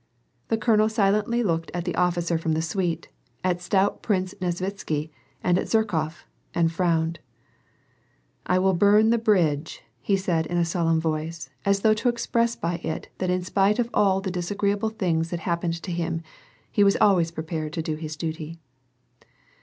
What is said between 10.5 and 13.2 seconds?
in a solemu voi(».e, a s though to express by it